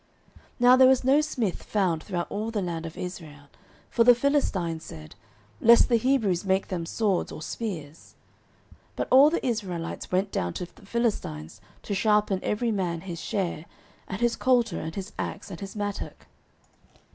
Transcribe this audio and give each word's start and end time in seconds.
09:013:019 0.35 0.37
Now 0.61 0.75
there 0.77 0.87
was 0.87 1.03
no 1.03 1.21
smith 1.21 1.61
found 1.61 2.01
throughout 2.01 2.31
all 2.31 2.49
the 2.49 2.63
land 2.63 2.87
of 2.87 2.97
Israel: 2.97 3.49
for 3.91 4.03
the 4.03 4.15
Philistines 4.15 4.83
said, 4.83 5.13
Lest 5.59 5.89
the 5.89 5.97
Hebrews 5.97 6.43
make 6.43 6.69
them 6.69 6.87
swords 6.87 7.31
or 7.31 7.39
spears: 7.43 8.15
09:013:020 8.93 8.95
But 8.95 9.07
all 9.11 9.29
the 9.29 9.45
Israelites 9.45 10.11
went 10.11 10.31
down 10.31 10.53
to 10.55 10.65
the 10.65 10.87
Philistines, 10.87 11.61
to 11.83 11.93
sharpen 11.93 12.39
every 12.41 12.71
man 12.71 13.01
his 13.01 13.21
share, 13.21 13.65
and 14.07 14.21
his 14.21 14.35
coulter, 14.35 14.79
and 14.79 14.95
his 14.95 15.13
axe, 15.19 15.51
and 15.51 15.59
his 15.59 15.75
mattock. 15.75 16.25